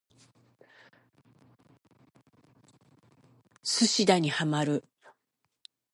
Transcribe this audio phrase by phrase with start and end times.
[3.61, 4.83] 寿司打にハマる